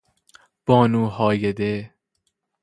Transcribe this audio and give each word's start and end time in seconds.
بانو 0.65 1.05
هایده 1.15 1.93